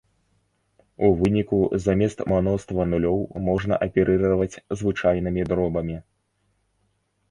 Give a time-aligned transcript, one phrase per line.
[1.07, 3.19] У выніку замест мноства нулёў
[3.51, 6.05] можна аперыраваць звычайнымі дробамі.